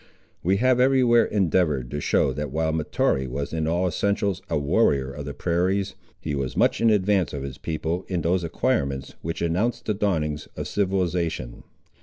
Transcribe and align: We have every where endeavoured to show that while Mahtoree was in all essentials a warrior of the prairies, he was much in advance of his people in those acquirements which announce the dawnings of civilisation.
We 0.41 0.57
have 0.57 0.79
every 0.79 1.03
where 1.03 1.25
endeavoured 1.25 1.91
to 1.91 2.01
show 2.01 2.33
that 2.33 2.49
while 2.49 2.73
Mahtoree 2.73 3.27
was 3.27 3.53
in 3.53 3.67
all 3.67 3.85
essentials 3.87 4.41
a 4.49 4.57
warrior 4.57 5.11
of 5.11 5.25
the 5.25 5.35
prairies, 5.35 5.93
he 6.19 6.33
was 6.33 6.57
much 6.57 6.81
in 6.81 6.89
advance 6.89 7.33
of 7.33 7.43
his 7.43 7.59
people 7.59 8.03
in 8.07 8.23
those 8.23 8.43
acquirements 8.43 9.13
which 9.21 9.43
announce 9.43 9.79
the 9.79 9.93
dawnings 9.93 10.47
of 10.57 10.67
civilisation. 10.67 11.61